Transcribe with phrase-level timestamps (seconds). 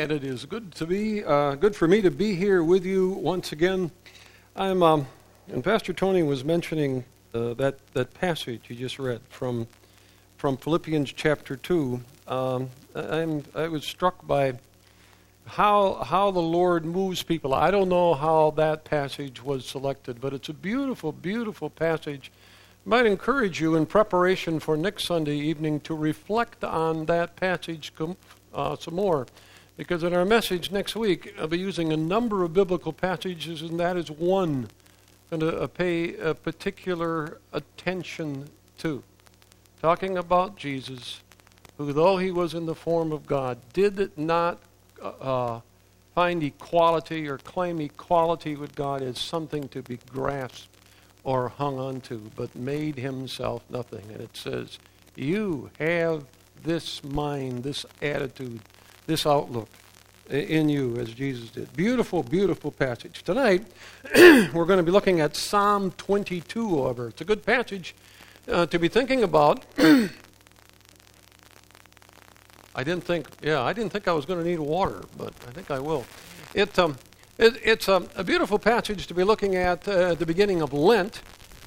[0.00, 3.10] And it is good to be, uh, good for me to be here with you
[3.10, 3.90] once again.
[4.56, 5.06] I'm, um,
[5.52, 9.66] and Pastor Tony was mentioning uh, that, that passage you just read from,
[10.38, 12.00] from Philippians chapter 2.
[12.28, 14.54] Um, I'm, I was struck by
[15.44, 17.52] how, how the Lord moves people.
[17.52, 22.32] I don't know how that passage was selected, but it's a beautiful, beautiful passage.
[22.86, 27.92] might encourage you in preparation for next Sunday evening to reflect on that passage
[28.54, 29.26] uh, some more
[29.80, 33.80] because in our message next week, I'll be using a number of biblical passages, and
[33.80, 34.68] that is one
[35.30, 39.02] going to uh, pay a particular attention to.
[39.80, 41.22] Talking about Jesus,
[41.78, 44.58] who, though he was in the form of God, did not
[45.00, 45.60] uh, uh,
[46.14, 50.68] find equality or claim equality with God as something to be grasped
[51.24, 54.04] or hung onto, but made himself nothing.
[54.12, 54.78] And it says,
[55.16, 56.26] You have
[56.64, 58.60] this mind, this attitude
[59.10, 59.68] this outlook
[60.30, 61.74] in you as Jesus did.
[61.76, 63.22] Beautiful, beautiful passage.
[63.22, 63.66] Tonight,
[64.14, 67.08] we're going to be looking at Psalm 22, however.
[67.08, 67.94] It's a good passage
[68.48, 69.64] uh, to be thinking about.
[69.78, 70.08] I
[72.84, 75.70] didn't think, yeah, I didn't think I was going to need water, but I think
[75.70, 76.04] I will.
[76.54, 76.96] It, um,
[77.36, 80.72] it it's a, a, beautiful passage to be looking at uh, at the beginning of
[80.72, 81.20] Lent.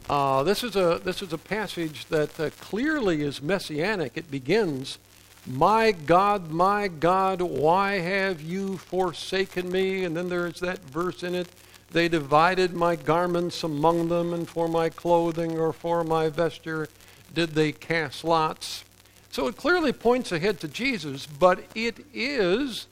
[0.09, 4.17] Uh, this, is a, this is a passage that uh, clearly is messianic.
[4.17, 4.98] It begins
[5.45, 10.05] my God, my God, why have you forsaken me?
[10.05, 11.47] And then there's that verse in it
[11.91, 16.88] They divided my garments among them, and for my clothing or for my vesture
[17.33, 18.83] did they cast lots.
[19.31, 22.88] So it clearly points ahead to Jesus, but it is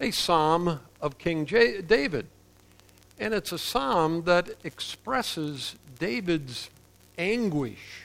[0.00, 2.26] a psalm of King J- David.
[3.18, 6.68] And it's a psalm that expresses David's
[7.16, 8.04] anguish,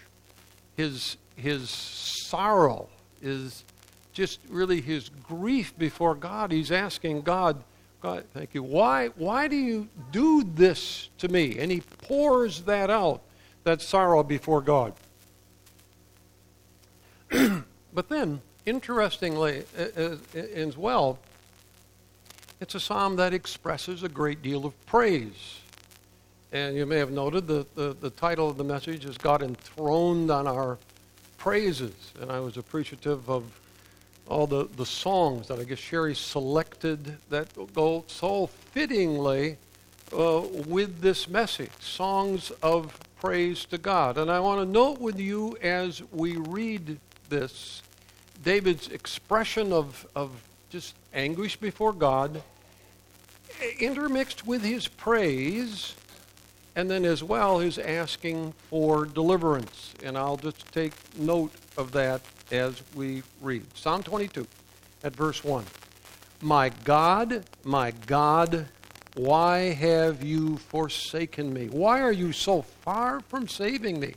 [0.76, 2.90] his, his sorrow,
[3.22, 3.64] his
[4.18, 6.52] just really his grief before God.
[6.52, 7.64] He's asking God,
[8.02, 8.64] God, thank you.
[8.64, 11.60] Why, why do you do this to me?
[11.60, 13.22] And he pours that out,
[13.64, 14.94] that sorrow before God.
[17.94, 19.66] but then, interestingly
[20.34, 21.20] as well,
[22.60, 25.60] it's a psalm that expresses a great deal of praise.
[26.52, 30.32] And you may have noted the, the, the title of the message is God enthroned
[30.32, 30.80] on our
[31.38, 31.94] praises.
[32.20, 33.44] And I was appreciative of
[34.30, 39.58] all the, the songs that I guess Sherry selected that go so fittingly
[40.18, 44.18] uh, with this message songs of praise to God.
[44.18, 47.00] And I want to note with you as we read
[47.30, 47.82] this
[48.44, 50.32] David's expression of, of
[50.70, 52.42] just anguish before God,
[53.80, 55.96] intermixed with his praise,
[56.76, 59.94] and then as well his asking for deliverance.
[60.04, 62.22] And I'll just take note of that
[62.52, 63.66] as we read.
[63.76, 64.48] Psalm 22
[65.04, 65.66] at verse 1.
[66.42, 68.68] My God, my God,
[69.16, 71.68] why have you forsaken me?
[71.68, 74.14] Why are you so far from saving me?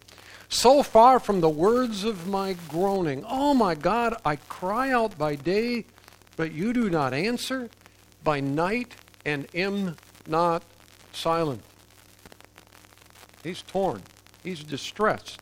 [0.50, 3.24] So far from the words of my groaning.
[3.26, 5.86] Oh my God, I cry out by day,
[6.36, 7.70] but you do not answer,
[8.22, 9.96] by night, and am
[10.26, 10.62] not
[11.12, 11.62] silent.
[13.42, 14.02] He's torn,
[14.44, 15.40] he's distressed.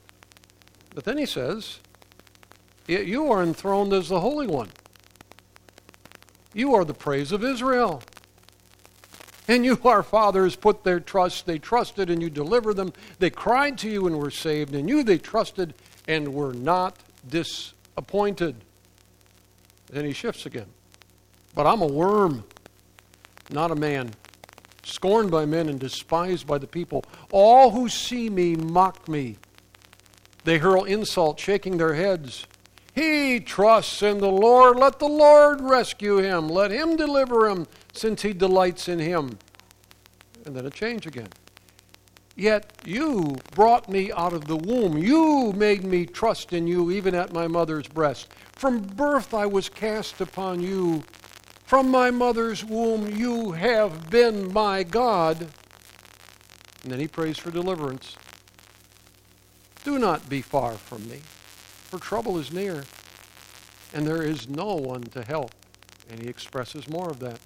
[0.95, 1.81] But then he says,
[2.89, 4.71] you are enthroned as the Holy One.
[6.55, 8.03] You are the praise of Israel.
[9.47, 11.47] And you, our fathers, put their trust.
[11.47, 12.93] They trusted and you delivered them.
[13.19, 14.75] They cried to you and were saved.
[14.75, 15.75] And you they trusted
[16.07, 16.97] and were not
[17.29, 18.57] disappointed.
[19.91, 20.67] Then he shifts again.
[21.55, 22.45] But I'm a worm,
[23.51, 24.13] not a man,
[24.85, 27.05] scorned by men and despised by the people.
[27.31, 29.37] All who see me mock me.
[30.45, 32.47] They hurl insult, shaking their heads.
[32.99, 34.77] He trusts in the Lord.
[34.77, 36.49] Let the Lord rescue him.
[36.49, 39.39] Let him deliver him, since he delights in him.
[40.45, 41.29] And then a change again.
[42.35, 44.99] Yet you brought me out of the womb.
[44.99, 48.35] You made me trust in you, even at my mother's breast.
[48.57, 51.05] From birth I was cast upon you.
[51.67, 55.43] From my mother's womb you have been my God.
[56.83, 58.17] And then he prays for deliverance.
[59.85, 61.21] Do not be far from me
[61.89, 62.85] for trouble is near,
[63.95, 65.51] and there is no one to help.
[66.11, 67.39] And he expresses more of that.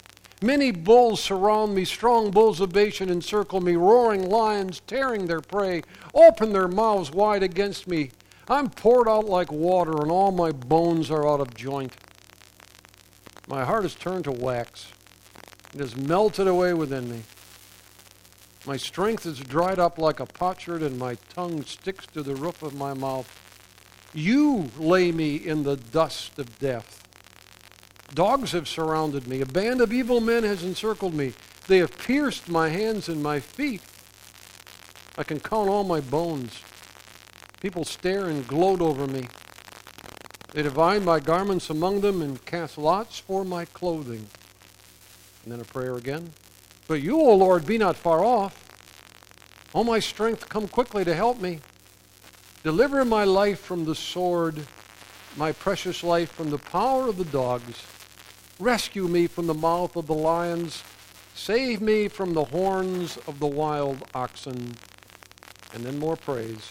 [0.43, 5.83] Many bulls surround me, strong bulls of Bashan encircle me, roaring lions tearing their prey,
[6.15, 8.11] open their mouths wide against me.
[8.49, 11.97] I'm poured out like water, and all my bones are out of joint.
[13.47, 14.91] My heart is turned to wax.
[15.73, 17.23] It has melted away within me.
[18.67, 22.63] My strength is dried up like a potsherd, and my tongue sticks to the roof
[22.63, 23.42] of my mouth.
[24.15, 27.03] You lay me in the dust of death.
[28.15, 29.41] Dogs have surrounded me.
[29.41, 31.33] A band of evil men has encircled me.
[31.67, 33.81] They have pierced my hands and my feet.
[35.17, 36.63] I can count all my bones.
[37.61, 39.29] People stare and gloat over me.
[40.53, 44.27] They divide my garments among them and cast lots for my clothing.
[45.45, 46.33] And then a prayer again.
[46.87, 48.59] But you, O Lord, be not far off.
[49.75, 51.61] O my strength, come quickly to help me.
[52.63, 54.67] Deliver my life from the sword,
[55.37, 57.85] my precious life from the power of the dogs.
[58.61, 60.85] Rescue me from the mouth of the lions.
[61.35, 64.75] Save me from the horns of the wild oxen.
[65.75, 66.71] And then more praise.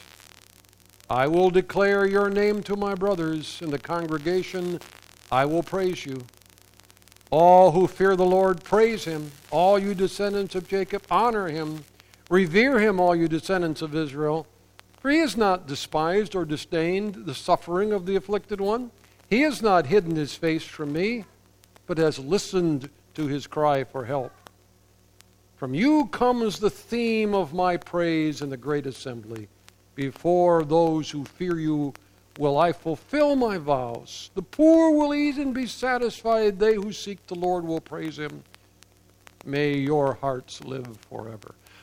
[1.10, 4.80] I will declare your name to my brothers in the congregation.
[5.30, 6.24] I will praise you.
[7.32, 9.32] All who fear the Lord, praise him.
[9.50, 11.84] All you descendants of Jacob, honor him.
[12.30, 14.48] Revere him, all you descendants of Israel.
[15.02, 18.92] For he has not despised or disdained the suffering of the afflicted one.
[19.30, 21.26] He has not hidden his face from me,
[21.88, 24.32] but has listened to his cry for help.
[25.56, 29.48] From you comes the theme of my praise in the great assembly.
[29.96, 31.94] Before those who fear you
[32.38, 34.30] will I fulfill my vows.
[34.36, 36.60] The poor will eat and be satisfied.
[36.60, 38.44] They who seek the Lord will praise him.
[39.46, 41.56] May your hearts live forever.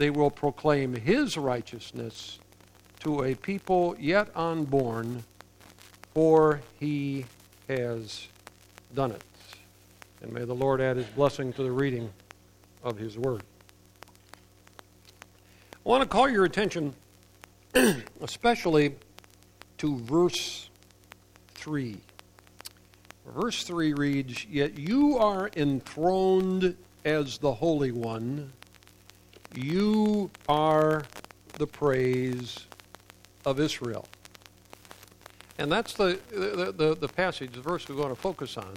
[0.00, 2.38] They will proclaim his righteousness
[3.00, 5.24] to a people yet unborn,
[6.14, 7.26] for he
[7.68, 8.26] has
[8.94, 9.22] done it.
[10.22, 12.10] And may the Lord add his blessing to the reading
[12.82, 13.42] of His Word.
[15.74, 16.94] I want to call your attention
[18.22, 18.94] especially
[19.76, 20.70] to verse
[21.56, 21.98] 3.
[23.26, 26.74] Verse 3 reads, Yet you are enthroned
[27.04, 28.54] as the Holy One,
[29.54, 31.04] you are
[31.54, 32.66] the praise
[33.44, 34.06] of Israel.
[35.58, 38.74] And that's the, the, the, the passage, the verse we're going to focus on.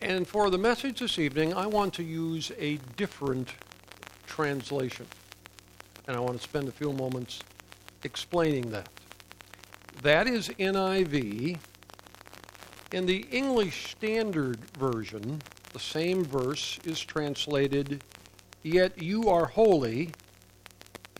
[0.00, 3.52] And for the message this evening, I want to use a different
[4.26, 5.06] translation.
[6.06, 7.42] And I want to spend a few moments
[8.04, 8.88] explaining that.
[10.02, 11.58] That is NIV.
[12.92, 15.42] In the English Standard Version,
[15.72, 18.02] the same verse is translated,
[18.66, 20.10] Yet you are holy,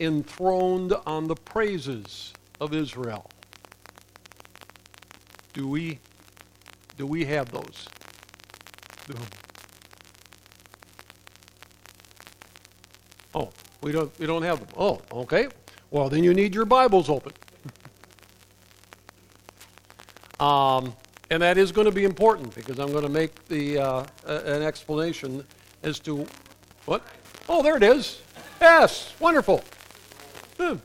[0.01, 3.29] enthroned on the praises of Israel.
[5.53, 5.99] Do we,
[6.97, 7.87] do we have those?
[13.33, 13.49] Oh,
[13.79, 14.67] we don't we don't have them.
[14.75, 15.47] Oh, okay.
[15.89, 17.31] Well, then you need your Bibles open.
[20.41, 20.93] um,
[21.31, 24.63] and that is going to be important because I'm going to make the uh, an
[24.63, 25.45] explanation
[25.83, 26.27] as to
[26.83, 27.07] what.
[27.49, 28.21] Oh, there it is.
[28.59, 29.63] Yes, wonderful.
[30.59, 30.75] Hmm.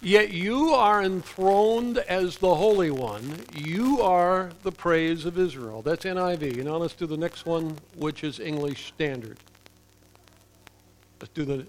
[0.00, 3.44] Yet you are enthroned as the Holy One.
[3.54, 5.82] You are the praise of Israel.
[5.82, 6.64] That's NIV.
[6.64, 9.38] Now let's do the next one, which is English Standard.
[11.20, 11.66] Let's do the.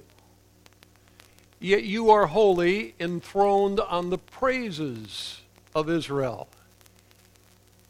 [1.60, 5.42] Yet you are holy, enthroned on the praises
[5.76, 6.48] of Israel.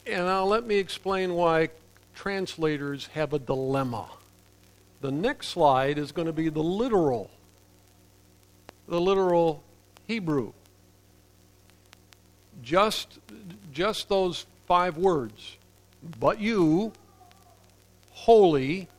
[0.08, 1.70] And now let me explain why
[2.16, 4.10] translators have a dilemma.
[5.02, 7.30] The next slide is going to be the literal.
[8.88, 9.64] The literal
[10.08, 10.54] Hebrew.
[12.62, 13.20] Just,
[13.72, 15.58] just those five words.
[16.20, 16.92] But you,
[18.12, 18.90] holy,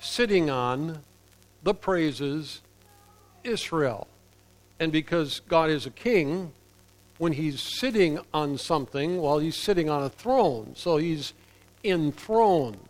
[0.00, 1.00] sitting on
[1.62, 2.60] the praises,
[3.44, 4.08] Israel.
[4.80, 6.52] And because God is a king,
[7.18, 10.72] when he's sitting on something, well, he's sitting on a throne.
[10.74, 11.34] So he's
[11.84, 12.89] enthroned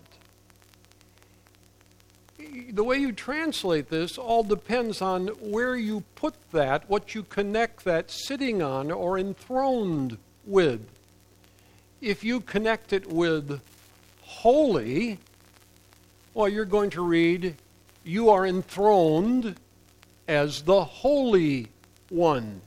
[2.73, 7.85] the way you translate this all depends on where you put that, what you connect
[7.85, 10.87] that sitting on or enthroned with.
[12.01, 13.61] If you connect it with
[14.23, 15.19] holy,
[16.33, 17.57] well, you're going to read,
[18.05, 19.57] You are enthroned
[20.29, 21.69] as the Holy
[22.09, 22.61] One.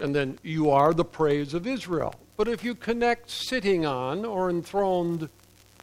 [0.00, 2.14] And then you are the praise of Israel.
[2.36, 5.28] But if you connect sitting on or enthroned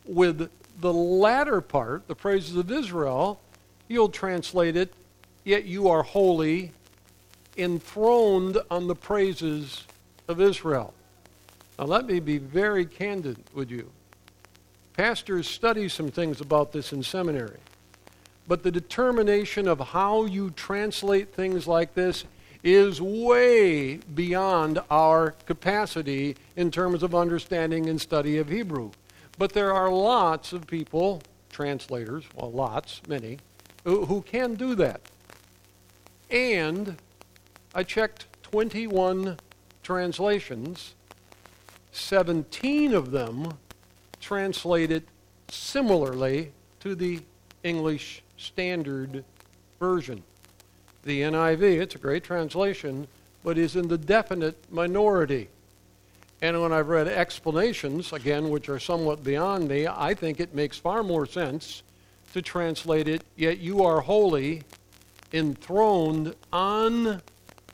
[0.05, 3.39] with the latter part, the praises of Israel,
[3.87, 4.93] you'll translate it,
[5.43, 6.71] yet you are holy,
[7.57, 9.85] enthroned on the praises
[10.27, 10.93] of Israel.
[11.77, 13.89] Now, let me be very candid with you.
[14.93, 17.59] Pastors study some things about this in seminary,
[18.47, 22.25] but the determination of how you translate things like this
[22.63, 28.91] is way beyond our capacity in terms of understanding and study of Hebrew.
[29.39, 33.39] But there are lots of people, translators, well, lots, many,
[33.85, 34.99] who, who can do that.
[36.29, 36.97] And
[37.73, 39.37] I checked 21
[39.81, 40.93] translations,
[41.93, 43.53] 17 of them
[44.19, 45.03] translated
[45.47, 47.21] similarly to the
[47.63, 49.23] English Standard
[49.79, 50.21] Version.
[51.03, 53.07] The NIV, it's a great translation,
[53.45, 55.47] but is in the definite minority.
[56.41, 60.77] And when I've read explanations, again, which are somewhat beyond me, I think it makes
[60.77, 61.83] far more sense
[62.33, 64.63] to translate it, Yet you are holy,
[65.33, 67.21] enthroned on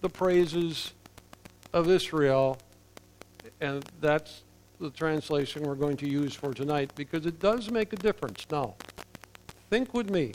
[0.01, 0.93] the praises
[1.73, 2.57] of Israel.
[3.61, 4.43] And that's
[4.79, 8.45] the translation we're going to use for tonight because it does make a difference.
[8.49, 8.75] Now,
[9.69, 10.33] think with me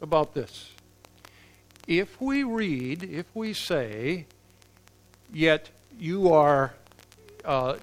[0.00, 0.70] about this.
[1.86, 4.26] If we read, if we say,
[5.32, 6.74] yet you are,
[7.46, 7.76] uh,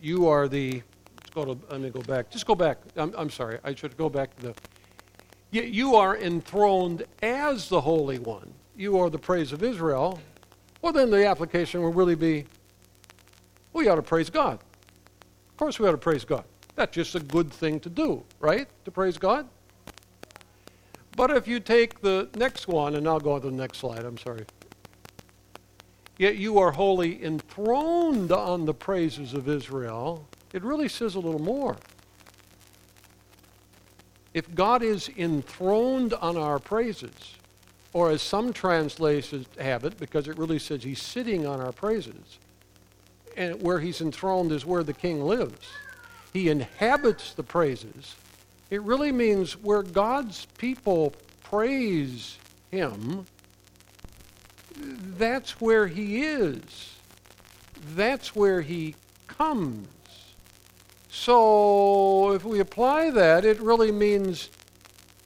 [0.00, 0.82] you are the,
[1.16, 2.78] let's go to, let me go back, just go back.
[2.96, 4.54] I'm, I'm sorry, I should go back to the,
[5.50, 8.52] yet you are enthroned as the Holy One.
[8.76, 10.20] You are the praise of Israel.
[10.82, 12.44] Well, then the application will really be,
[13.72, 14.60] we ought to praise God.
[15.50, 16.44] Of course, we ought to praise God.
[16.76, 18.68] That's just a good thing to do, right?
[18.84, 19.48] To praise God.
[21.16, 24.04] But if you take the next one, and I'll go on to the next slide,
[24.04, 24.44] I'm sorry.
[26.18, 31.40] Yet you are holy enthroned on the praises of Israel, it really says a little
[31.40, 31.76] more.
[34.34, 37.34] If God is enthroned on our praises,
[37.92, 42.38] or as some translations have it, because it really says he's sitting on our praises,
[43.36, 45.68] and where he's enthroned is where the king lives.
[46.32, 48.16] He inhabits the praises
[48.70, 52.36] it really means where God's people praise
[52.70, 53.24] Him,
[54.78, 56.94] that's where He is.
[57.94, 58.94] That's where He
[59.26, 59.88] comes.
[61.10, 64.50] So if we apply that, it really means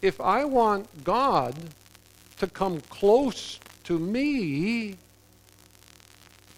[0.00, 1.54] if I want God
[2.38, 4.97] to come close to me,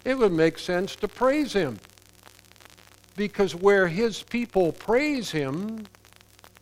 [0.03, 1.79] it would make sense to praise Him.
[3.15, 5.85] Because where His people praise Him,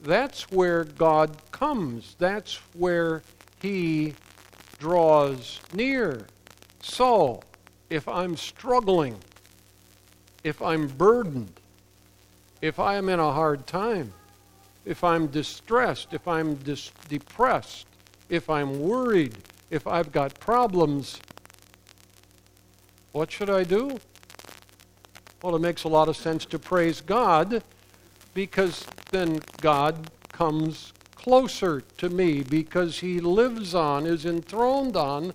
[0.01, 2.15] that's where God comes.
[2.19, 3.23] That's where
[3.61, 4.13] He
[4.83, 6.27] draws near.
[6.81, 7.41] So,
[7.89, 9.15] if I'm struggling,
[10.43, 11.53] if I'm burdened,
[12.61, 14.11] if I am in a hard time,
[14.83, 17.87] if I'm distressed, if I'm dis- depressed,
[18.27, 19.37] if I'm worried,
[19.69, 21.17] if I've got problems,
[23.13, 24.01] what should I do?
[25.41, 27.63] Well, it makes a lot of sense to praise God
[28.33, 30.91] because then God comes
[31.23, 35.33] closer to me because he lives on, is enthroned on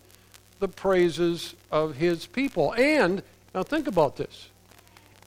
[0.60, 2.74] the praises of his people.
[2.74, 3.22] And,
[3.54, 4.50] now think about this,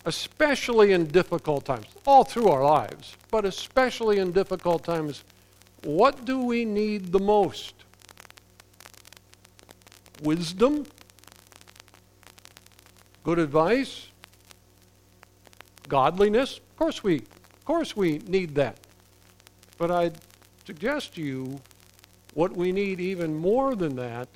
[0.05, 5.23] especially in difficult times, all through our lives, but especially in difficult times,
[5.83, 7.73] what do we need the most?
[10.21, 10.85] Wisdom?
[13.23, 14.07] Good advice?
[15.87, 16.57] Godliness?
[16.57, 17.23] Of course we
[17.61, 18.79] of course, we need that.
[19.77, 20.17] But I'd
[20.71, 21.59] suggest to you
[22.33, 24.29] what we need even more than that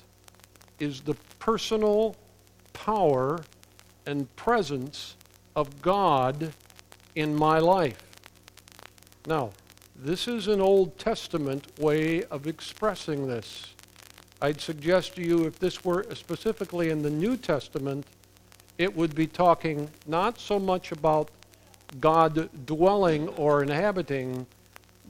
[0.78, 2.14] is the personal
[2.74, 3.40] power
[4.04, 5.16] and presence
[5.56, 6.52] of God
[7.14, 8.02] in my life.
[9.26, 9.50] Now,
[9.96, 13.72] this is an Old Testament way of expressing this.
[14.42, 18.04] I'd suggest to you if this were specifically in the New Testament,
[18.76, 21.30] it would be talking not so much about
[21.98, 24.46] God dwelling or inhabiting,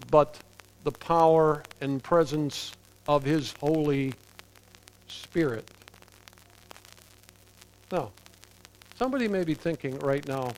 [0.08, 0.38] but
[0.86, 2.70] the power and presence
[3.08, 4.14] of His Holy
[5.08, 5.68] Spirit.
[7.90, 8.12] Now,
[8.94, 10.52] somebody may be thinking right now,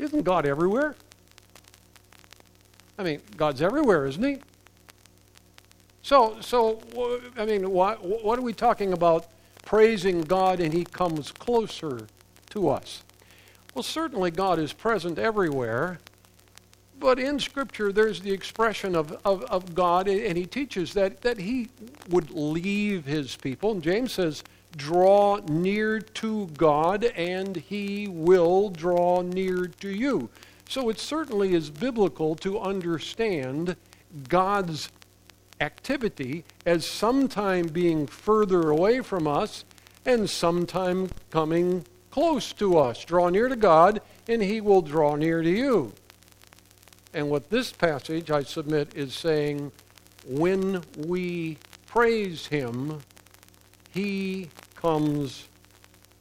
[0.00, 0.96] isn't God everywhere?
[2.98, 4.38] I mean, God's everywhere, isn't He?
[6.02, 6.80] So, so
[7.38, 9.28] I mean, what, what are we talking about?
[9.64, 12.08] Praising God and He comes closer
[12.50, 13.04] to us.
[13.72, 16.00] Well, certainly God is present everywhere,
[16.98, 21.38] but in Scripture there's the expression of, of, of God, and He teaches that, that
[21.38, 21.68] He
[22.08, 23.72] would leave His people.
[23.72, 24.42] And James says,
[24.76, 30.28] draw near to God, and He will draw near to you.
[30.68, 33.76] So it certainly is biblical to understand
[34.28, 34.90] God's
[35.60, 39.64] activity as sometime being further away from us
[40.04, 43.04] and sometime coming close to us.
[43.04, 45.92] Draw near to God, and he will draw near to you.
[47.16, 49.72] And what this passage, I submit, is saying
[50.26, 51.56] when we
[51.86, 53.00] praise him,
[53.90, 55.48] he comes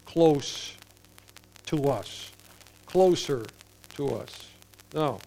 [0.06, 0.74] close
[1.66, 2.32] to us,
[2.86, 3.46] closer
[3.96, 4.48] to us.
[4.94, 5.20] Now,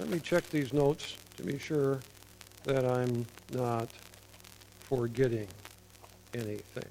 [0.00, 2.00] let me check these notes to be sure
[2.64, 3.90] that I'm not
[4.80, 5.46] forgetting
[6.34, 6.82] anything.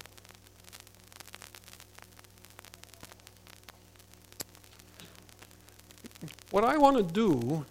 [6.50, 7.66] What I want to do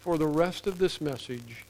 [0.00, 1.64] for the rest of this message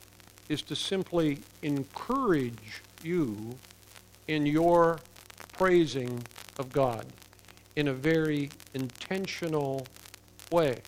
[0.48, 3.56] is to simply encourage you
[4.28, 5.00] in your
[5.52, 6.22] praising
[6.58, 7.06] of God
[7.76, 9.86] in a very intentional
[10.50, 10.78] way.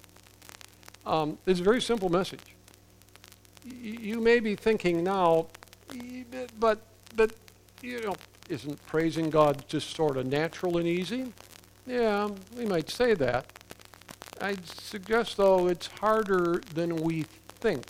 [1.05, 2.41] Um, it's a very simple message.
[3.65, 5.47] Y- you may be thinking now,
[6.59, 6.81] but,
[7.17, 7.33] but,
[7.83, 8.15] you know,
[8.49, 11.33] isn't praising God just sort of natural and easy?
[11.87, 13.47] Yeah, we might say that.
[14.43, 17.27] I'd suggest, though, it's harder than we
[17.61, 17.87] think.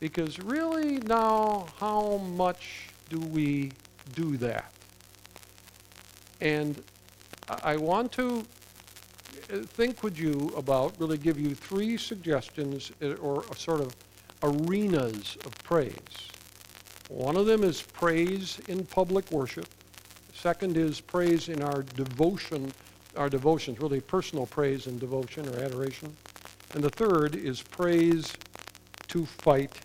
[0.00, 3.72] Because really, now, how much do we
[4.14, 4.72] do that?
[6.40, 6.82] And
[7.62, 8.42] I want to
[9.52, 13.94] uh, think with you about, really give you three suggestions uh, or sort of
[14.42, 15.92] arenas of praise.
[17.10, 19.66] One of them is praise in public worship.
[20.32, 22.72] Second is praise in our devotion,
[23.16, 26.16] our devotions, really personal praise and devotion or adoration.
[26.74, 28.32] And the third is praise
[29.08, 29.80] to fight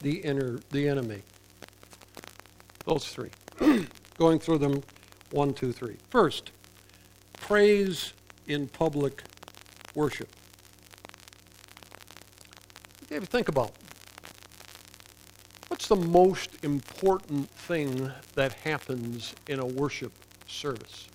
[0.00, 1.22] the inner the enemy.
[2.84, 3.30] Those three.
[4.18, 4.82] Going through them
[5.30, 5.96] one, two, three.
[6.10, 6.52] First,
[7.40, 8.12] praise
[8.46, 9.22] in public
[9.94, 10.28] worship.
[13.04, 13.72] Okay, think about
[15.68, 20.12] what's the most important thing that happens in a worship
[20.46, 21.08] service?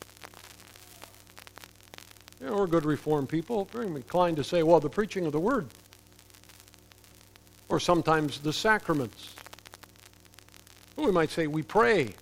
[2.39, 5.39] You know, we're good Reformed people, very inclined to say, well, the preaching of the
[5.39, 5.67] Word,
[7.67, 9.36] or sometimes the sacraments.
[10.95, 12.13] we might say we pray,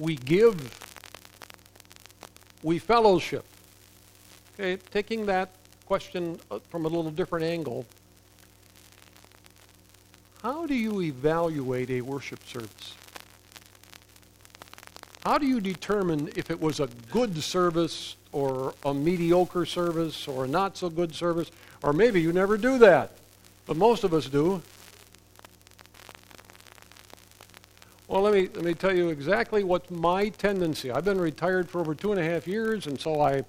[0.00, 0.56] we give,
[2.62, 3.44] we fellowship.
[4.54, 5.50] Okay, taking that
[5.86, 7.86] question uh, from a little different angle,
[10.42, 12.94] how do you evaluate a worship service?
[15.28, 20.46] How do you determine if it was a good service or a mediocre service or
[20.46, 21.50] a not so good service?
[21.82, 23.10] Or maybe you never do that,
[23.66, 24.62] but most of us do.
[28.06, 30.90] Well, let me, let me tell you exactly what's my tendency.
[30.90, 33.42] I've been retired for over two and a half years, and so I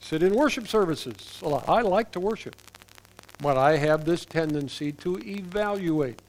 [0.00, 1.14] sit in worship services.
[1.20, 2.56] So I like to worship.
[3.40, 6.20] But I have this tendency to evaluate.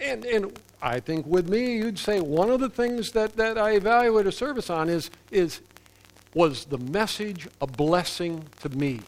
[0.00, 3.72] And, and I think with me, you'd say one of the things that, that I
[3.72, 5.60] evaluate a service on is, is
[6.32, 9.00] was the message a blessing to me?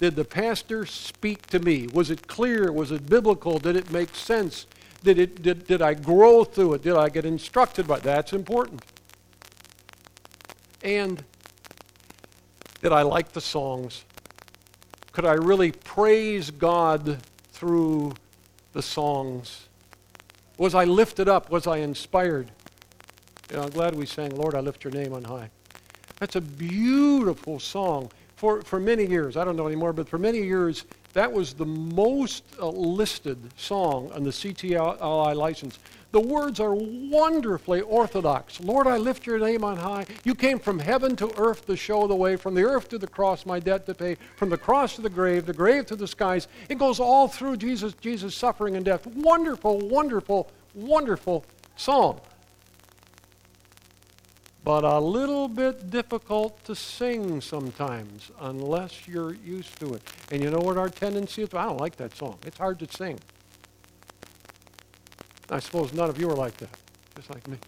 [0.00, 1.86] Did the pastor speak to me?
[1.86, 2.72] Was it clear?
[2.72, 3.60] Was it biblical?
[3.60, 4.66] Did it make sense?
[5.04, 6.82] Did, it, did, did I grow through it?
[6.82, 8.02] Did I get instructed by it?
[8.02, 8.82] That's important.
[10.82, 11.22] And
[12.82, 14.04] did I like the songs?
[15.12, 17.18] Could I really praise God
[17.52, 18.14] through
[18.72, 19.68] the songs?
[20.60, 21.50] Was I lifted up?
[21.50, 22.50] Was I inspired?
[23.50, 25.48] You know, I'm glad we sang, Lord, I lift your name on high.
[26.18, 28.10] That's a beautiful song.
[28.36, 31.64] For, for many years, I don't know anymore, but for many years, that was the
[31.64, 35.78] most uh, listed song on the CCLI license.
[36.12, 38.60] The words are wonderfully orthodox.
[38.60, 40.06] Lord, I lift your name on high.
[40.24, 43.06] You came from heaven to earth to show the way, from the earth to the
[43.06, 46.08] cross, my debt to pay, from the cross to the grave, the grave to the
[46.08, 46.48] skies.
[46.68, 49.06] It goes all through Jesus, Jesus' suffering and death.
[49.06, 51.44] Wonderful, wonderful, wonderful
[51.76, 52.20] song
[54.62, 60.02] but a little bit difficult to sing sometimes unless you're used to it.
[60.30, 61.54] And you know what our tendency is?
[61.54, 62.38] I don't like that song.
[62.46, 63.18] It's hard to sing.
[65.50, 66.70] I suppose none of you are like that,
[67.16, 67.58] just like me.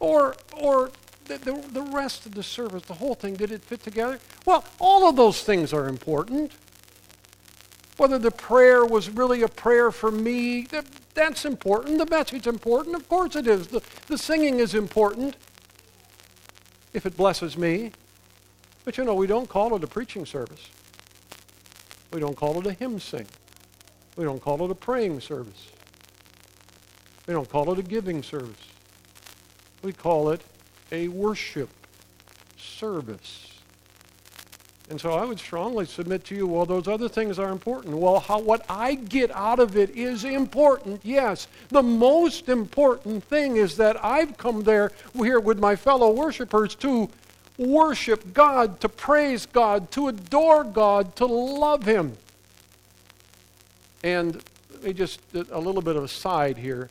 [0.00, 0.90] Or, or
[1.26, 4.18] the, the, the rest of the service, the whole thing, did it fit together?
[4.44, 6.52] Well, all of those things are important.
[7.96, 10.66] Whether the prayer was really a prayer for me,
[11.14, 11.98] that's important.
[11.98, 12.96] The message important.
[12.96, 13.68] Of course it is.
[13.68, 15.36] The, the singing is important
[16.92, 17.92] if it blesses me.
[18.84, 20.68] But you know, we don't call it a preaching service.
[22.12, 23.26] We don't call it a hymn sing.
[24.16, 25.70] We don't call it a praying service.
[27.26, 28.68] We don't call it a giving service.
[29.82, 30.42] We call it
[30.90, 31.70] a worship
[32.56, 33.48] service.
[34.90, 37.96] And so I would strongly submit to you, well, those other things are important.
[37.96, 41.48] Well, how, what I get out of it is important, yes.
[41.68, 47.08] The most important thing is that I've come there here with my fellow worshipers to
[47.56, 52.16] worship God, to praise God, to adore God, to love Him.
[54.02, 56.90] And let me just, a little bit of a side here.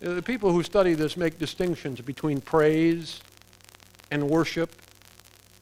[0.00, 3.20] The people who study this make distinctions between praise
[4.10, 4.70] and worship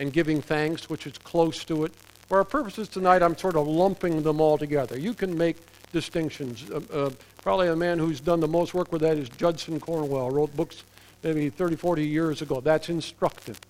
[0.01, 1.93] and giving thanks, which is close to it.
[2.29, 4.99] For our purposes tonight, I'm sort of lumping them all together.
[4.99, 5.57] You can make
[5.93, 6.69] distinctions.
[6.71, 7.11] Uh, uh,
[7.43, 10.83] probably a man who's done the most work with that is Judson Cornwell, wrote books
[11.23, 12.61] maybe 30, 40 years ago.
[12.61, 13.61] That's instructive.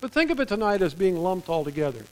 [0.00, 2.04] But think of it tonight as being lumped all together.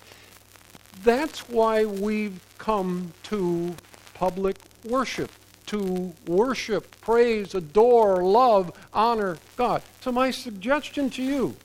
[1.03, 3.75] That's why we've come to
[4.14, 5.31] public worship
[5.66, 9.83] to worship, praise, adore, love, honor God.
[10.01, 11.57] So, my suggestion to you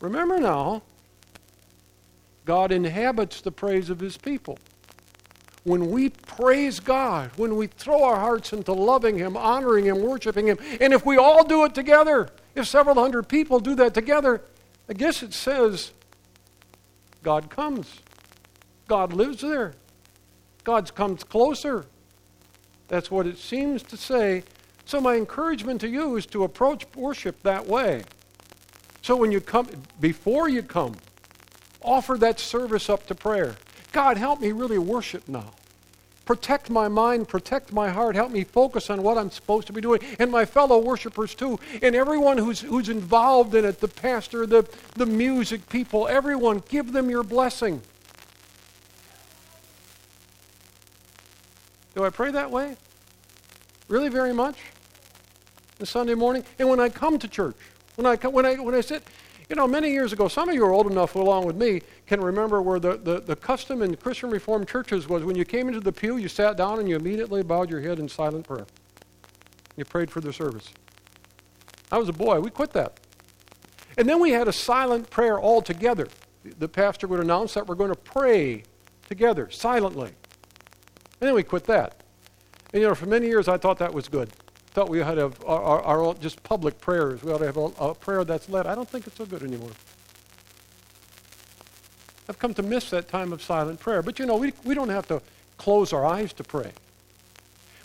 [0.00, 0.82] remember now,
[2.44, 4.58] God inhabits the praise of his people.
[5.64, 10.48] When we praise God, when we throw our hearts into loving Him, honoring Him, worshiping
[10.48, 14.42] Him, and if we all do it together, if several hundred people do that together,
[14.88, 15.92] I guess it says
[17.22, 18.00] God comes.
[18.88, 19.74] God lives there.
[20.64, 21.86] God comes closer.
[22.88, 24.44] That's what it seems to say.
[24.84, 28.02] So, my encouragement to you is to approach worship that way.
[29.00, 29.68] So, when you come,
[30.00, 30.96] before you come,
[31.80, 33.56] offer that service up to prayer.
[33.92, 35.52] God, help me really worship now.
[36.24, 39.80] Protect my mind, protect my heart, help me focus on what I'm supposed to be
[39.80, 44.46] doing, and my fellow worshipers too, and everyone who's, who's involved in it the pastor,
[44.46, 47.82] the, the music people, everyone, give them your blessing.
[51.94, 52.76] Do I pray that way?
[53.88, 54.56] Really, very much?
[55.78, 56.44] The Sunday morning?
[56.58, 57.56] And when I come to church,
[57.96, 59.02] when I, come, when I, when I sit,
[59.48, 62.20] you know, many years ago, some of you are old enough, along with me, can
[62.20, 65.80] remember where the, the, the custom in Christian Reformed churches was when you came into
[65.80, 68.66] the pew, you sat down and you immediately bowed your head in silent prayer.
[69.76, 70.72] You prayed for the service.
[71.90, 72.40] I was a boy.
[72.40, 72.98] We quit that.
[73.98, 76.08] And then we had a silent prayer all together.
[76.58, 78.64] The pastor would announce that we're going to pray
[79.08, 80.12] together, silently.
[81.22, 81.94] And then we quit that.
[82.72, 84.28] And you know, for many years I thought that was good.
[84.72, 87.22] Thought we had to have our, our, our just public prayers.
[87.22, 88.66] We ought to have a, a prayer that's led.
[88.66, 89.70] I don't think it's so good anymore.
[92.28, 94.02] I've come to miss that time of silent prayer.
[94.02, 95.22] But you know, we, we don't have to
[95.58, 96.72] close our eyes to pray.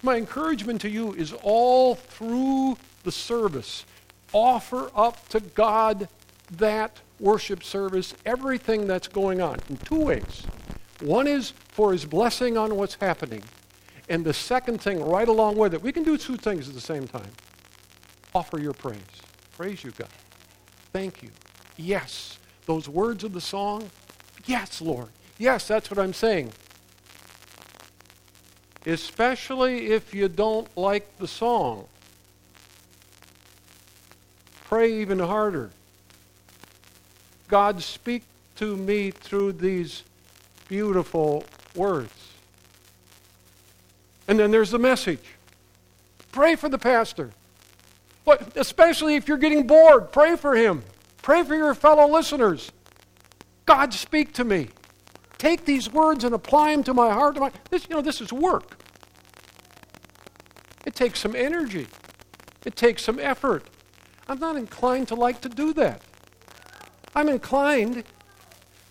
[0.02, 3.86] My encouragement to you is all through the service.
[4.34, 6.10] Offer up to God
[6.54, 10.42] that worship service, everything that's going on, in two ways.
[11.02, 13.44] One is for his blessing on what's happening.
[14.10, 16.82] And the second thing, right along with it, we can do two things at the
[16.82, 17.32] same time.
[18.34, 19.00] Offer your praise.
[19.56, 20.10] Praise you, God.
[20.94, 21.30] Thank you.
[21.76, 22.40] Yes.
[22.66, 23.90] Those words of the song,
[24.46, 25.10] yes, Lord.
[25.38, 26.52] Yes, that's what I'm saying.
[28.86, 31.86] Especially if you don't like the song.
[34.66, 35.72] Pray even harder.
[37.48, 38.24] God, speak
[38.58, 40.04] to me through these
[40.68, 41.44] beautiful
[41.76, 42.14] words.
[44.28, 45.24] And then there's the message.
[46.32, 47.32] Pray for the pastor.
[48.26, 50.84] But especially if you're getting bored, pray for him.
[51.22, 52.72] Pray for your fellow listeners.
[53.66, 54.70] God, speak to me.
[55.38, 57.36] Take these words and apply them to my heart.
[57.36, 58.78] To my, this, you know, this is work.
[60.86, 61.88] It takes some energy.
[62.66, 63.64] It takes some effort.
[64.28, 66.02] I'm not inclined to like to do that.
[67.16, 68.04] I'm inclined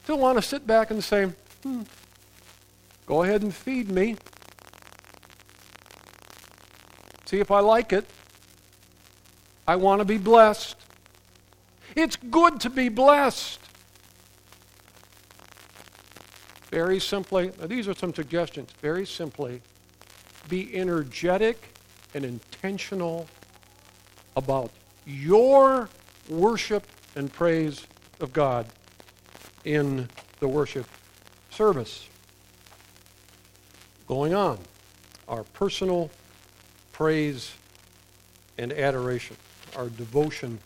[0.06, 1.30] to want to sit back and say,
[1.66, 1.82] Hmm.
[3.06, 4.14] Go ahead and feed me.
[7.24, 8.06] See if I like it.
[9.66, 10.76] I want to be blessed.
[11.96, 13.58] It's good to be blessed.
[16.70, 18.70] Very simply, these are some suggestions.
[18.80, 19.60] Very simply,
[20.48, 21.74] be energetic
[22.14, 23.26] and intentional
[24.36, 24.70] about
[25.04, 25.88] your
[26.28, 27.88] worship and praise
[28.20, 28.66] of God
[29.64, 30.86] in the worship
[31.56, 32.06] service
[34.06, 34.58] going on
[35.26, 36.10] our personal
[36.92, 37.50] praise
[38.58, 39.36] and adoration,
[39.74, 40.58] our devotion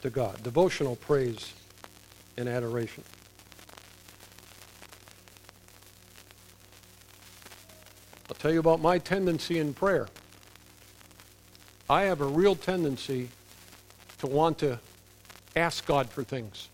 [0.00, 1.52] to God, devotional praise
[2.38, 3.04] and adoration.
[8.30, 10.08] I'll tell you about my tendency in prayer.
[11.90, 13.28] I have a real tendency
[14.20, 14.80] to want to
[15.54, 16.70] ask God for things.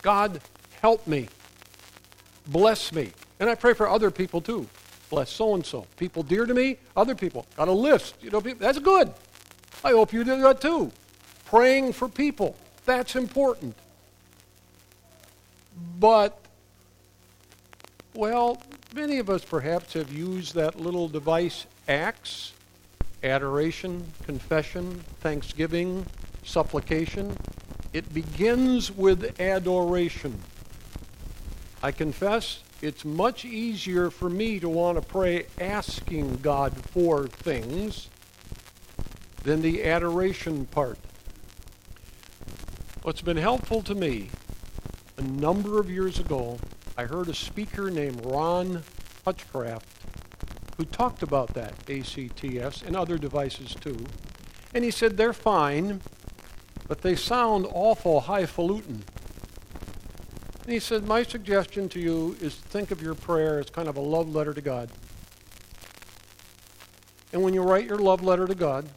[0.00, 0.40] God,
[0.80, 1.28] help me
[2.46, 3.12] bless me.
[3.40, 4.66] And I pray for other people too.
[5.10, 5.86] Bless so and so.
[5.96, 7.46] People dear to me, other people.
[7.56, 8.16] Got a list.
[8.20, 9.12] You know, that's good.
[9.84, 10.90] I hope you do that too.
[11.44, 12.56] Praying for people.
[12.84, 13.76] That's important.
[15.98, 16.38] But,
[18.14, 18.62] well,
[18.94, 22.52] many of us perhaps have used that little device, acts,
[23.22, 26.06] adoration, confession, thanksgiving,
[26.44, 27.36] supplication.
[27.92, 30.40] It begins with adoration.
[31.82, 38.08] I confess it's much easier for me to want to pray asking God for things
[39.44, 40.98] than the adoration part.
[43.02, 44.30] What's been helpful to me,
[45.16, 46.58] a number of years ago,
[46.96, 48.82] I heard a speaker named Ron
[49.24, 49.86] Hutchcraft
[50.76, 54.06] who talked about that, ACTS, and other devices too.
[54.74, 56.00] And he said they're fine,
[56.86, 59.04] but they sound awful highfalutin.
[60.66, 63.88] And he said, My suggestion to you is to think of your prayer as kind
[63.88, 64.90] of a love letter to God.
[67.32, 68.88] And when you write your love letter to God,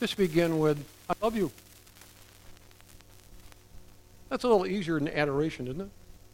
[0.00, 1.50] just begin with, I love you.
[4.30, 5.90] That's a little easier than adoration, isn't it?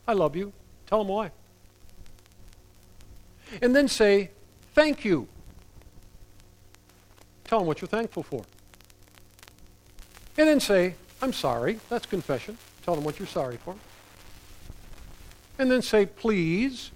[0.07, 0.53] I love you.
[0.87, 1.33] Tell them why.
[3.61, 4.31] And then say,
[4.75, 5.27] thank you.
[7.47, 8.45] Tell them what you're thankful for.
[10.39, 11.81] And then say, I'm sorry.
[11.89, 12.59] That's confession.
[12.85, 13.75] Tell them what you're sorry for
[15.59, 16.91] and then say please.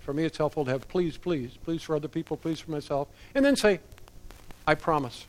[0.00, 3.08] For me, it's helpful to have please, please, please for other people, please for myself.
[3.34, 3.80] And then say,
[4.66, 5.26] I promise.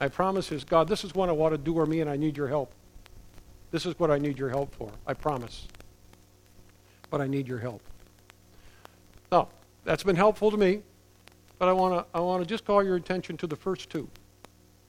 [0.00, 2.16] I promise is, God, this is what I want to do or me and I
[2.16, 2.72] need your help.
[3.70, 4.90] This is what I need your help for.
[5.06, 5.66] I promise.
[7.10, 7.80] But I need your help.
[9.32, 9.48] Now,
[9.84, 10.82] that's been helpful to me,
[11.58, 14.08] but I want to I want to just call your attention to the first two.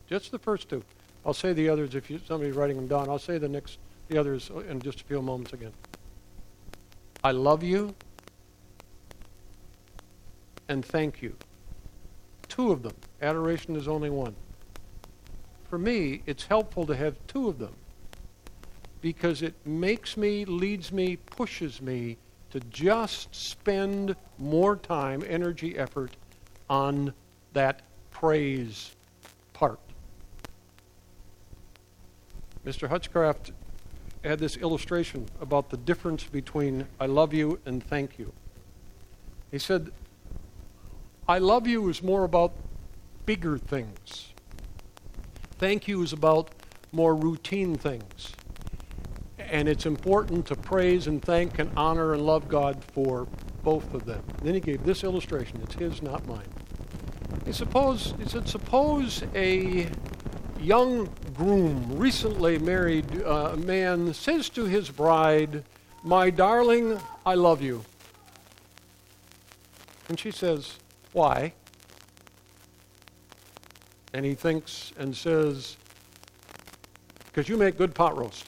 [0.07, 0.83] Just the first two.
[1.25, 3.09] I'll say the others if you, somebody's writing them down.
[3.09, 5.71] I'll say the next the others in just a few moments again.
[7.23, 7.95] I love you
[10.67, 11.35] and thank you.
[12.47, 12.93] Two of them.
[13.21, 14.35] Adoration is only one.
[15.69, 17.73] For me, it's helpful to have two of them
[19.01, 22.17] because it makes me, leads me, pushes me
[22.51, 26.11] to just spend more time, energy, effort
[26.69, 27.13] on
[27.53, 28.95] that praise
[29.53, 29.79] part.
[32.65, 32.87] Mr.
[32.87, 33.51] Hutchcraft
[34.25, 38.33] had this illustration about the difference between I love you and thank you.
[39.51, 39.91] He said,
[41.27, 42.53] I love you is more about
[43.25, 44.33] bigger things.
[45.57, 46.49] Thank you is about
[46.91, 48.33] more routine things.
[49.37, 53.27] And it's important to praise and thank and honor and love God for
[53.63, 54.23] both of them.
[54.37, 55.59] And then he gave this illustration.
[55.63, 56.47] It's his, not mine.
[57.45, 59.87] He suppose he said, suppose a
[60.59, 65.63] young groom, recently married uh, man, says to his bride,
[66.03, 67.83] My darling, I love you.
[70.09, 70.77] And she says,
[71.13, 71.53] Why?
[74.13, 75.77] And he thinks and says,
[77.25, 78.45] Because you make good pot roast.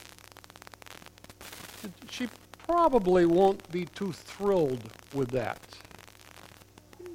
[2.10, 2.28] She
[2.66, 4.82] probably won't be too thrilled
[5.14, 5.60] with that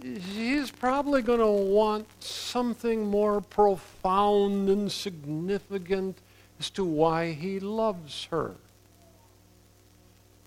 [0.03, 6.17] he's probably going to want something more profound and significant
[6.59, 8.51] as to why he loves her.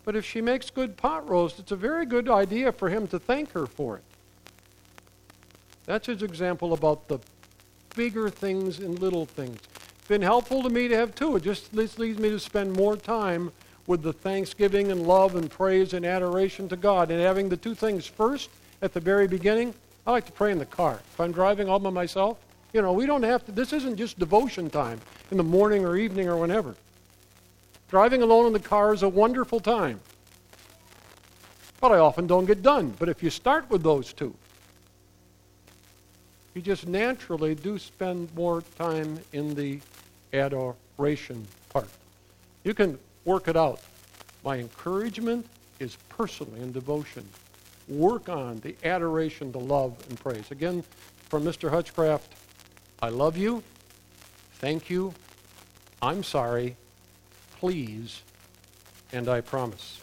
[0.04, 3.18] But if she makes good pot roast, it's a very good idea for him to
[3.18, 4.04] thank her for it.
[5.86, 7.18] That's his example about the
[7.96, 9.58] bigger things and little things.
[9.98, 11.36] It's been helpful to me to have two.
[11.36, 13.52] It just leads me to spend more time
[13.86, 17.74] with the thanksgiving and love and praise and adoration to God and having the two
[17.74, 18.50] things first
[18.82, 19.74] at the very beginning,
[20.06, 21.00] I like to pray in the car.
[21.12, 22.38] If I'm driving all by myself,
[22.72, 25.96] you know, we don't have to, this isn't just devotion time in the morning or
[25.96, 26.74] evening or whenever.
[27.88, 30.00] Driving alone in the car is a wonderful time.
[31.80, 32.94] But I often don't get done.
[32.98, 34.34] But if you start with those two,
[36.54, 39.80] you just naturally do spend more time in the
[40.32, 41.88] adoration part.
[42.64, 43.80] You can work it out.
[44.44, 45.46] My encouragement
[45.78, 47.28] is personally in devotion
[47.88, 50.50] work on the adoration, the love, and praise.
[50.50, 50.84] Again,
[51.28, 51.70] from Mr.
[51.70, 52.32] Hutchcraft,
[53.02, 53.62] I love you,
[54.54, 55.12] thank you,
[56.02, 56.76] I'm sorry,
[57.58, 58.22] please,
[59.12, 60.00] and I promise.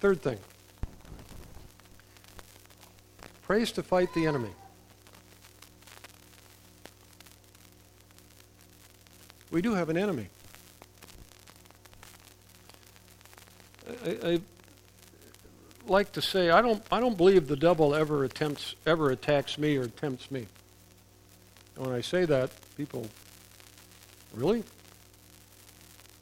[0.00, 0.38] Third thing
[3.42, 4.50] praise to fight the enemy.
[9.52, 10.28] We do have an enemy.
[14.04, 14.40] I, I,
[15.86, 19.76] like to say I don't I don't believe the devil ever attempts ever attacks me
[19.76, 20.46] or tempts me.
[21.76, 23.08] And when I say that, people
[24.34, 24.62] really?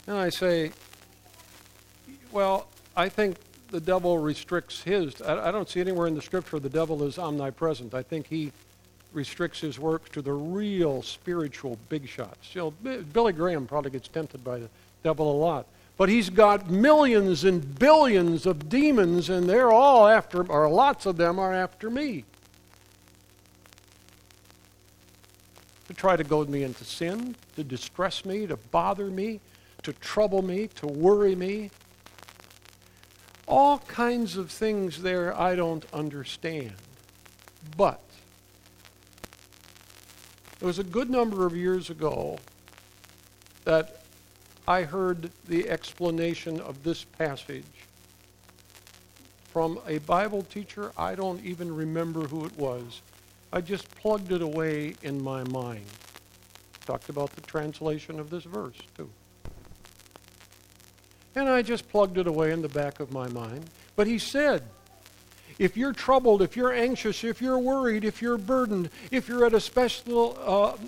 [0.07, 0.72] And I say,
[2.31, 3.37] well, I think
[3.70, 5.20] the devil restricts his.
[5.22, 7.94] I, I don't see anywhere in the scripture the devil is omnipresent.
[7.94, 8.53] I think he
[9.12, 12.55] restricts his work to the real spiritual big shots.
[12.55, 14.68] You know, Billy Graham probably gets tempted by the
[15.03, 15.66] devil a lot.
[15.97, 21.17] But he's got millions and billions of demons, and they're all after, or lots of
[21.17, 22.25] them are after me.
[25.87, 29.41] To try to goad me into sin, to distress me, to bother me,
[29.83, 31.71] to trouble me, to worry me.
[33.47, 36.73] All kinds of things there I don't understand.
[37.77, 38.01] But
[40.61, 42.39] it was a good number of years ago
[43.65, 44.04] that
[44.66, 47.64] I heard the explanation of this passage
[49.53, 50.90] from a Bible teacher.
[50.96, 53.03] I don't even remember who it was.
[53.53, 55.85] I just plugged it away in my mind.
[56.87, 59.11] Talked about the translation of this verse, too.
[61.35, 63.68] And I just plugged it away in the back of my mind.
[63.96, 64.62] But he said,
[65.59, 69.53] if you're troubled, if you're anxious, if you're worried, if you're burdened, if you're at
[69.53, 70.38] a special,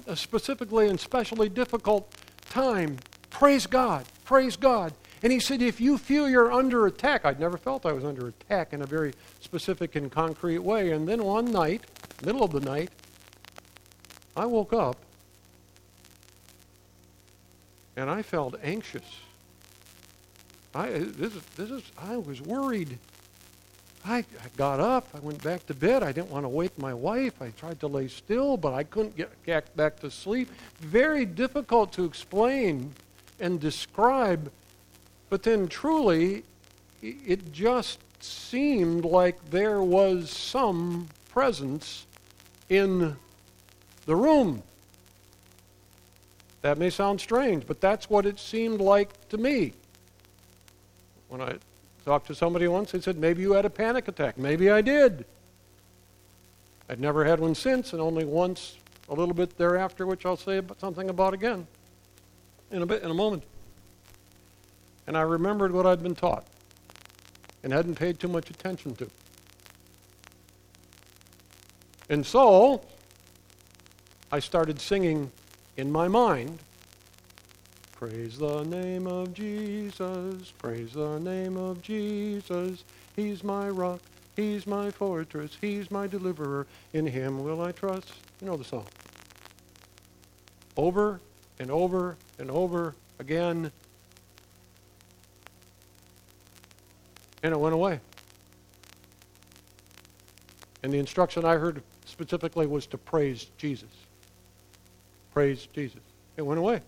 [0.09, 2.11] uh, specifically and specially difficult
[2.49, 2.99] time,
[3.37, 4.95] praise God, praise God.
[5.23, 8.29] And he said, if you feel you're under attack, I'd never felt I was under
[8.29, 10.93] attack in a very specific and concrete way.
[10.93, 11.83] And then one night,
[12.25, 12.91] middle of the night,
[14.37, 14.97] I woke up
[17.97, 19.05] and I felt anxious.
[20.75, 22.99] I, uh, this, this is, I was worried.
[24.05, 25.09] I, I got up.
[25.15, 26.03] I went back to bed.
[26.03, 27.43] I didn't want to wake my wife.
[27.43, 30.49] I tried to lay still, but I couldn't get back to sleep.
[30.81, 32.95] Very difficult to explain
[33.41, 34.51] and describe.
[35.29, 36.45] But then, truly,
[37.03, 42.07] it just seemed like there was some presence
[42.69, 43.17] in
[44.07, 44.63] the room.
[46.63, 49.73] That may sound strange, but that's what it seemed like to me.
[51.29, 51.57] When I
[52.07, 54.39] Talked to somebody once, they said, maybe you had a panic attack.
[54.39, 55.25] Maybe I did.
[56.89, 58.77] I'd never had one since, and only once
[59.09, 61.67] a little bit thereafter, which I'll say something about again
[62.71, 63.43] in a bit, in a moment.
[65.07, 66.47] And I remembered what I'd been taught
[67.63, 69.09] and hadn't paid too much attention to.
[72.09, 72.83] And so
[74.31, 75.31] I started singing
[75.77, 76.59] in my mind
[77.99, 82.85] Praise the name of Jesus, praise the name of Jesus.
[83.17, 84.01] He's my rock,
[84.37, 86.67] he's my fortress, he's my deliverer.
[86.93, 88.13] In him will I trust.
[88.43, 88.85] You know the song.
[90.77, 91.21] Over
[91.59, 93.71] and over and over again.
[97.43, 98.01] And it went away.
[100.83, 103.89] And the instruction I heard specifically was to praise Jesus.
[105.33, 106.01] Praise Jesus.
[106.37, 106.77] It went away.
[106.77, 106.83] A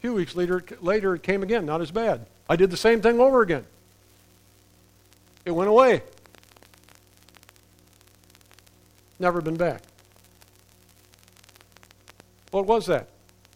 [0.00, 2.26] few weeks later, later, it came again, not as bad.
[2.48, 3.64] I did the same thing over again.
[5.44, 6.02] It went away.
[9.18, 9.82] Never been back.
[12.56, 13.08] What was that?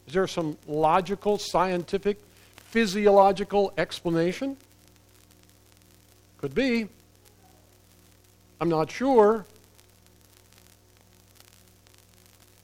[0.06, 2.20] Is there some logical, scientific,
[2.56, 4.58] physiological explanation?
[6.36, 6.86] Could be.
[8.60, 9.46] I'm not sure.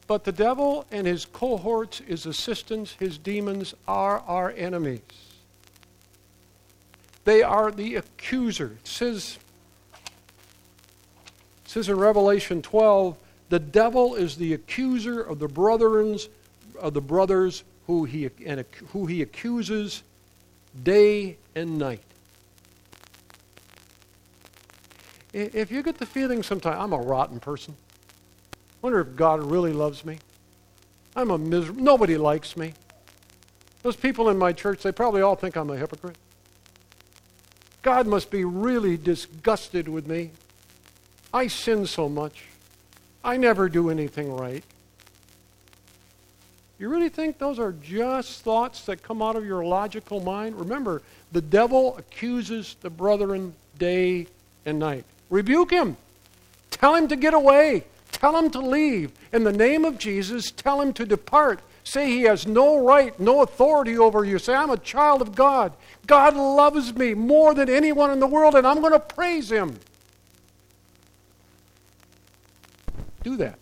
[0.07, 5.01] But the devil and his cohorts, his assistants, his demons are our enemies.
[7.25, 8.77] They are the accuser.
[8.83, 9.38] It says,
[11.64, 13.16] it says in Revelation 12,
[13.48, 16.28] the devil is the accuser of the brethrens,
[16.78, 20.02] of the brothers who he, and, who he accuses
[20.82, 22.02] day and night.
[25.32, 27.76] If you get the feeling sometimes, I'm a rotten person
[28.87, 30.16] wonder if God really loves me.
[31.16, 32.72] I'm a miserable, nobody likes me.
[33.82, 36.16] Those people in my church, they probably all think I'm a hypocrite.
[37.82, 40.30] God must be really disgusted with me.
[41.35, 42.44] I sin so much.
[43.26, 44.62] I never do anything right.
[46.78, 50.54] You really think those are just thoughts that come out of your logical mind?
[50.60, 54.28] Remember, the devil accuses the brethren day
[54.64, 55.04] and night.
[55.28, 55.96] Rebuke him.
[56.70, 57.84] Tell him to get away.
[58.12, 59.10] Tell him to leave.
[59.32, 61.58] In the name of Jesus, tell him to depart.
[61.82, 64.38] Say he has no right, no authority over you.
[64.38, 65.72] Say, I'm a child of God.
[66.06, 69.78] God loves me more than anyone in the world, and I'm going to praise him.
[73.27, 73.59] Do that.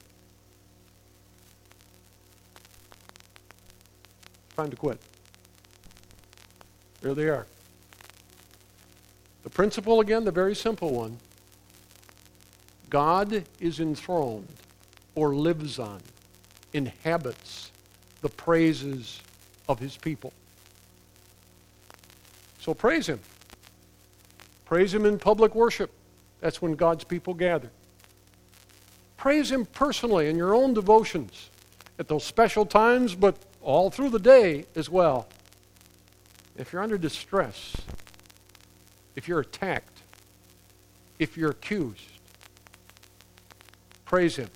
[4.59, 5.01] Time to quit.
[7.01, 7.47] There they are.
[9.43, 11.17] The principle, again, the very simple one
[12.91, 14.49] God is enthroned
[15.15, 16.03] or lives on,
[16.75, 17.71] inhabits
[18.21, 19.19] the praises
[19.67, 20.35] of his people.
[22.59, 23.21] So praise him.
[24.67, 25.91] Praise him in public worship.
[26.43, 27.71] That's when God's people gather.
[29.25, 31.49] Praise him personally in your own devotions
[31.99, 35.27] at those special times, but all through the day as well.
[36.59, 37.75] If you're under distress,
[39.17, 40.03] if you're attacked,
[41.19, 42.05] if you're accused,
[44.05, 44.51] praise Him.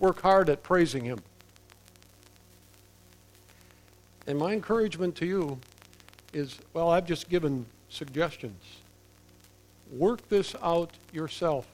[0.00, 1.20] Work hard at praising Him.
[4.26, 5.58] And my encouragement to you
[6.32, 8.64] is well, I've just given suggestions.
[9.92, 11.66] Work this out yourself.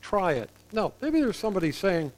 [0.00, 0.50] Try it.
[0.72, 2.12] Now, maybe there's somebody saying,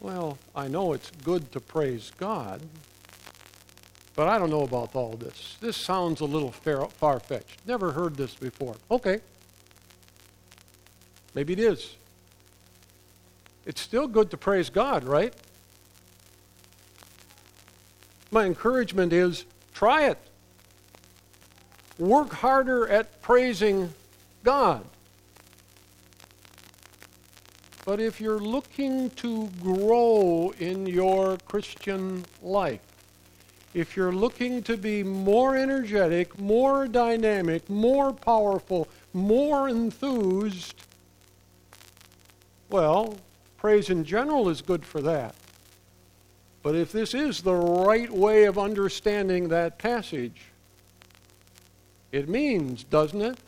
[0.00, 2.60] well, I know it's good to praise God,
[4.14, 5.56] but I don't know about all this.
[5.60, 7.60] This sounds a little far fetched.
[7.66, 8.76] Never heard this before.
[8.90, 9.20] Okay.
[11.34, 11.96] Maybe it is.
[13.64, 15.32] It's still good to praise God, right?
[18.30, 20.18] My encouragement is try it.
[21.98, 23.94] Work harder at praising
[24.42, 24.84] God.
[27.84, 32.80] But if you're looking to grow in your Christian life,
[33.74, 40.74] if you're looking to be more energetic, more dynamic, more powerful, more enthused,
[42.70, 43.16] well,
[43.56, 45.34] praise in general is good for that.
[46.62, 50.42] But if this is the right way of understanding that passage,
[52.12, 53.38] it means, doesn't it?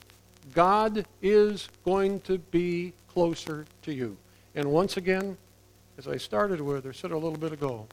[0.54, 4.16] God is going to be closer to you.
[4.54, 5.36] And once again,
[5.98, 7.86] as I started with or said a little bit ago,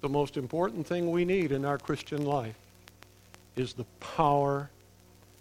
[0.00, 2.54] the most important thing we need in our Christian life
[3.56, 4.70] is the power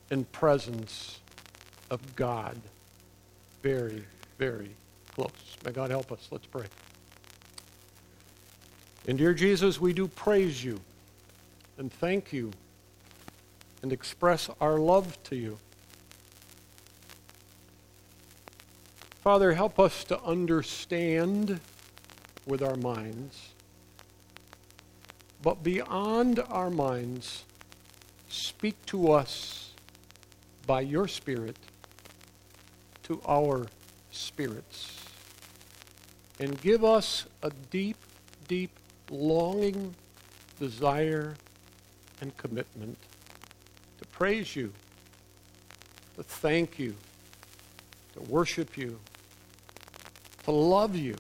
[0.09, 1.19] and presence
[1.89, 2.57] of God.
[3.61, 4.03] Very,
[4.37, 4.71] very
[5.13, 5.31] close.
[5.65, 6.27] May God help us.
[6.31, 6.65] Let's pray.
[9.07, 10.79] And dear Jesus, we do praise you
[11.77, 12.51] and thank you
[13.81, 15.57] and express our love to you.
[19.27, 21.59] Father, help us to understand
[22.45, 23.49] with our minds,
[25.41, 27.43] but beyond our minds,
[28.29, 29.71] speak to us
[30.65, 31.57] by your Spirit
[33.03, 33.67] to our
[34.11, 34.95] spirits.
[36.39, 37.97] And give us a deep,
[38.47, 38.71] deep
[39.11, 39.93] longing,
[40.57, 41.35] desire,
[42.21, 42.97] and commitment
[43.99, 44.71] to praise you,
[46.15, 46.95] to thank you,
[48.13, 48.97] to worship you,
[50.51, 51.15] love you